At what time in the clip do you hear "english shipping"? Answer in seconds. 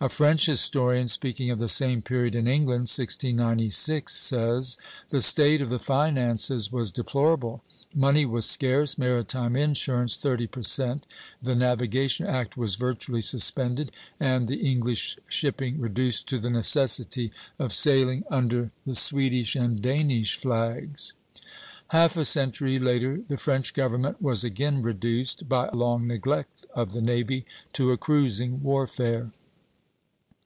14.70-15.80